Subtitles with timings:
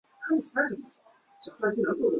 [0.01, 0.01] 后转
[0.39, 2.03] 任三司理欠凭由司。